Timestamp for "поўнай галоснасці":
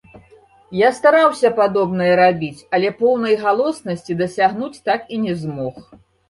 3.03-4.17